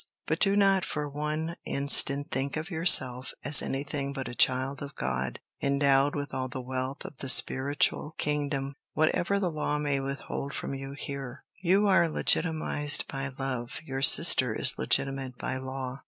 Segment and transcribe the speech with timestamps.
[0.25, 4.95] But do not for one instant think of yourself as anything but a child of
[4.95, 10.55] God, endowed with all the wealth of the spiritual kingdom, whatever the law may withhold
[10.55, 11.43] from you here.
[11.61, 15.99] You are legitimized by love, your sister is legitimate by law.